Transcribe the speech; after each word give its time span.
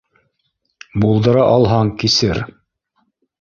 Булдыра 1.03 1.43
алһаң, 1.59 1.93
кисер 2.05 2.43